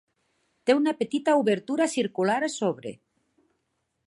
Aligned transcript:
Té 0.69 0.75
una 0.77 0.93
petita 1.01 1.35
obertura 1.43 1.89
circular 1.93 2.41
a 2.49 2.53
sobre. 2.57 2.99